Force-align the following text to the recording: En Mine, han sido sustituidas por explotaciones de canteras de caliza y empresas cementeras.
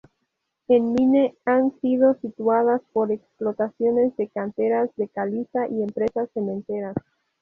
En 0.67 0.93
Mine, 0.93 1.35
han 1.45 1.79
sido 1.79 2.13
sustituidas 2.13 2.81
por 2.91 3.11
explotaciones 3.11 4.17
de 4.17 4.29
canteras 4.29 4.89
de 4.95 5.07
caliza 5.09 5.67
y 5.69 5.83
empresas 5.83 6.27
cementeras. 6.33 6.95